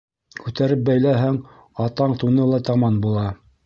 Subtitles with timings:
[0.45, 1.39] Күтәреп бәйләһәң,
[1.87, 3.33] атаң туны ла таман була.